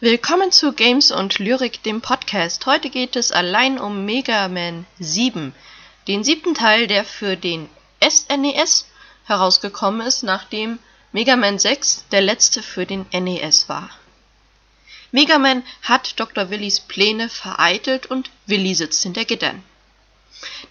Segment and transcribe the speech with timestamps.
[0.00, 2.66] Willkommen zu Games und Lyrik, dem Podcast.
[2.66, 5.52] Heute geht es allein um Mega Man 7,
[6.06, 7.68] den siebten Teil, der für den
[8.00, 10.78] SNES e herausgekommen ist, nachdem
[11.10, 13.90] Mega Man 6 der letzte für den NES war.
[15.10, 16.48] Mega Man hat Dr.
[16.48, 19.64] Willys Pläne vereitelt und Willy sitzt hinter Gittern.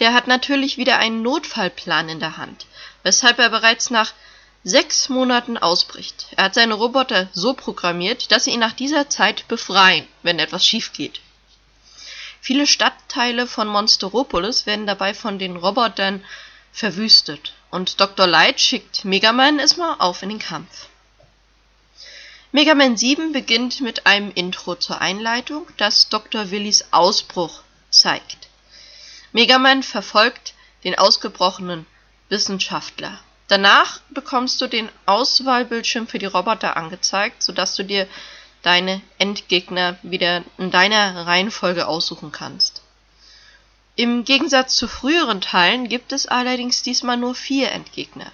[0.00, 2.66] Der hat natürlich wieder einen Notfallplan in der Hand,
[3.04, 4.12] weshalb er bereits nach
[4.64, 6.28] sechs Monaten ausbricht.
[6.36, 10.66] Er hat seine Roboter so programmiert, dass sie ihn nach dieser Zeit befreien, wenn etwas
[10.66, 11.20] schief geht.
[12.40, 16.24] Viele Stadtteile von Monsteropolis werden dabei von den Robotern
[16.72, 18.26] verwüstet und Dr.
[18.26, 20.88] Light schickt Mega Man erstmal auf in den Kampf.
[22.52, 26.50] Mega Man 7 beginnt mit einem Intro zur Einleitung, das Dr.
[26.50, 28.48] Willys Ausbruch zeigt.
[29.32, 31.86] Mega Man verfolgt den ausgebrochenen
[32.28, 33.18] Wissenschaftler.
[33.48, 38.08] Danach bekommst du den Auswahlbildschirm für die Roboter angezeigt, sodass du dir
[38.62, 42.82] deine Endgegner wieder in deiner Reihenfolge aussuchen kannst.
[43.96, 48.32] Im Gegensatz zu früheren Teilen gibt es allerdings diesmal nur vier Endgegner.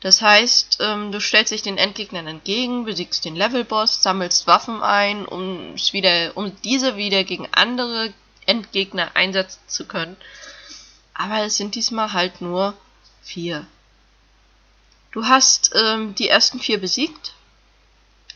[0.00, 5.26] Das heißt, ähm, du stellst dich den Endgegnern entgegen, besiegst den Levelboss, sammelst Waffen ein,
[5.26, 8.12] um, wieder, um diese wieder gegen andere
[8.46, 10.16] Endgegner einsetzen zu können.
[11.14, 12.74] Aber es sind diesmal halt nur
[13.22, 13.66] vier.
[15.14, 17.34] Du hast ähm, die ersten vier besiegt.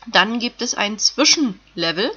[0.07, 2.09] Dann gibt es ein Zwischenlevel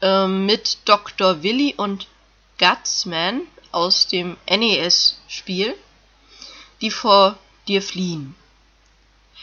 [0.00, 1.42] ähm, mit Dr.
[1.42, 2.06] Willy und
[2.58, 5.76] Gutsman aus dem NES-Spiel,
[6.80, 8.34] die vor dir fliehen.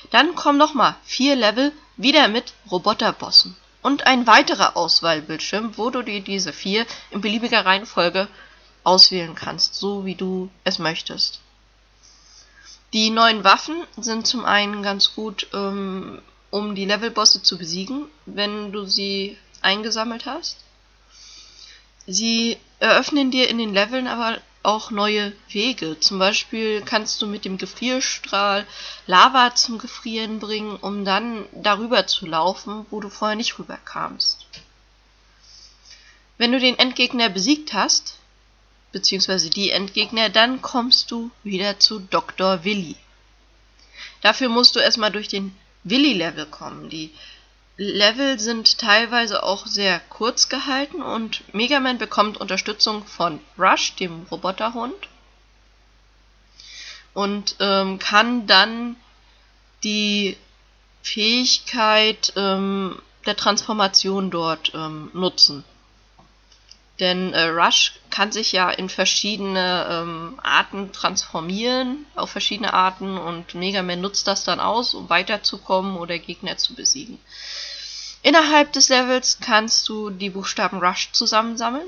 [0.10, 6.22] Dann kommen nochmal vier Level wieder mit Roboterbossen und ein weiterer Auswahlbildschirm, wo du dir
[6.22, 8.28] diese vier in beliebiger Reihenfolge
[8.84, 11.43] auswählen kannst, so wie du es möchtest.
[12.94, 16.22] Die neuen Waffen sind zum einen ganz gut, ähm,
[16.52, 20.58] um die Levelbosse zu besiegen, wenn du sie eingesammelt hast.
[22.06, 26.00] Sie eröffnen dir in den Leveln aber auch neue Wege.
[26.00, 28.68] Zum Beispiel kannst du mit dem Gefrierstrahl
[29.08, 34.46] Lava zum Gefrieren bringen, um dann darüber zu laufen, wo du vorher nicht rüberkamst.
[36.38, 38.18] Wenn du den Endgegner besiegt hast,
[38.94, 42.64] beziehungsweise die Endgegner, dann kommst du wieder zu Dr.
[42.64, 42.96] Willy.
[44.22, 46.90] Dafür musst du erstmal durch den Willy-Level kommen.
[46.90, 47.12] Die
[47.76, 54.26] Level sind teilweise auch sehr kurz gehalten und Mega Man bekommt Unterstützung von Rush, dem
[54.32, 55.10] Roboterhund,
[57.14, 58.96] und ähm, kann dann
[59.84, 60.38] die
[61.02, 65.64] Fähigkeit ähm, der Transformation dort ähm, nutzen.
[67.04, 73.56] Denn äh, Rush kann sich ja in verschiedene ähm, Arten transformieren, auf verschiedene Arten, und
[73.56, 77.20] Mega Man nutzt das dann aus, um weiterzukommen oder Gegner zu besiegen.
[78.22, 81.88] Innerhalb des Levels kannst du die Buchstaben Rush zusammensammeln.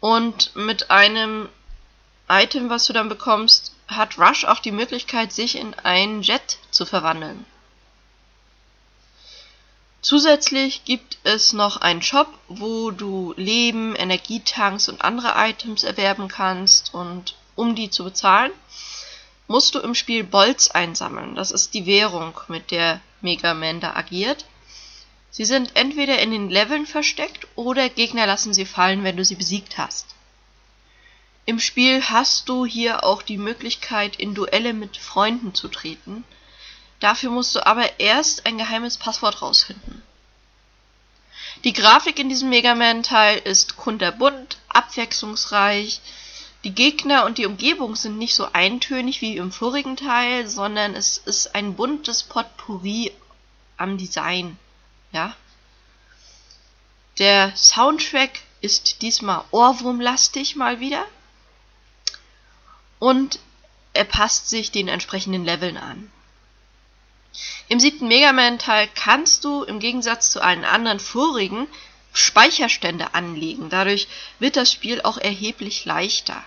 [0.00, 1.50] Und mit einem
[2.30, 6.86] Item, was du dann bekommst, hat Rush auch die Möglichkeit, sich in einen Jet zu
[6.86, 7.44] verwandeln.
[10.04, 16.92] Zusätzlich gibt es noch einen Shop, wo du Leben, Energietanks und andere Items erwerben kannst
[16.92, 18.52] und um die zu bezahlen,
[19.46, 21.34] musst du im Spiel Bolz einsammeln.
[21.34, 24.44] Das ist die Währung, mit der Mega Man da agiert.
[25.30, 29.36] Sie sind entweder in den Leveln versteckt oder Gegner lassen sie fallen, wenn du sie
[29.36, 30.08] besiegt hast.
[31.46, 36.24] Im Spiel hast du hier auch die Möglichkeit, in Duelle mit Freunden zu treten.
[37.04, 40.02] Dafür musst du aber erst ein geheimes Passwort rausfinden.
[41.62, 46.00] Die Grafik in diesem Mega Man-Teil ist kunterbunt, abwechslungsreich.
[46.64, 51.18] Die Gegner und die Umgebung sind nicht so eintönig wie im vorigen Teil, sondern es
[51.18, 53.12] ist ein buntes Potpourri
[53.76, 54.56] am Design.
[55.12, 55.36] Ja.
[57.18, 61.04] Der Soundtrack ist diesmal ohrwurmlastig mal wieder.
[62.98, 63.40] Und
[63.92, 66.10] er passt sich den entsprechenden Leveln an.
[67.68, 71.66] Im siebten Mega Man-Teil kannst du im Gegensatz zu allen anderen vorigen
[72.12, 73.70] Speicherstände anlegen.
[73.70, 74.06] Dadurch
[74.38, 76.44] wird das Spiel auch erheblich leichter.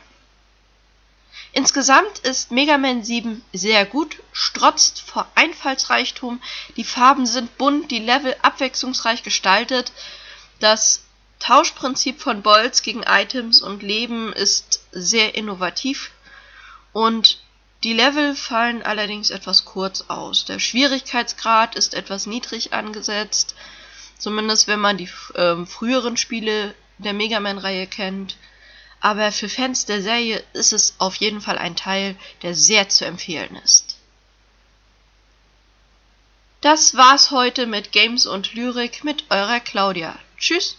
[1.54, 6.42] Insgesamt ist Mega Man 7 sehr gut, strotzt vor Einfallsreichtum,
[6.76, 9.92] die Farben sind bunt, die Level abwechslungsreich gestaltet,
[10.60, 11.04] das
[11.40, 16.12] Tauschprinzip von Bolts gegen Items und Leben ist sehr innovativ
[16.94, 17.40] und
[17.84, 20.46] die Level fallen allerdings etwas kurz aus.
[20.46, 23.56] Der Schwierigkeitsgrad ist etwas niedrig angesetzt,
[24.18, 28.38] zumindest wenn man die äh, früheren Spiele der Mega Man-Reihe kennt.
[29.00, 33.06] Aber für Fans der Serie ist es auf jeden Fall ein Teil, der sehr zu
[33.06, 33.98] empfehlen ist.
[36.62, 40.18] Das war's heute mit Games und Lyrik mit eurer Claudia.
[40.40, 40.78] Tschüss!